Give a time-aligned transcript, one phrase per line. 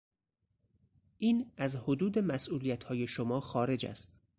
[1.17, 4.21] این از حدود مسئولیتهای شما خارج است.